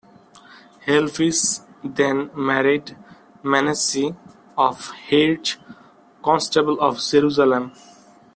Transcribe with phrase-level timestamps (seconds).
[0.87, 2.97] Helvis then married
[3.43, 4.15] Manasses
[4.57, 5.57] of Hierges,
[6.23, 7.71] Constable of Jerusalem.